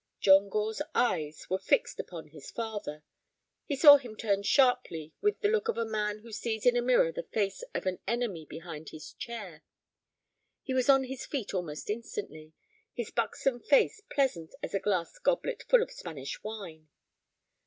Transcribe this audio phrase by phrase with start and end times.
[0.19, 3.03] John Gore's eyes were fixed upon his father.
[3.67, 6.81] He saw him turn sharply with the look of a man who sees in a
[6.81, 9.61] mirror the face of an enemy behind his chair.
[10.63, 12.53] He was on his feet almost instantly,
[12.91, 16.89] his buxom face pleasant as a glass goblet full of Spanish wine.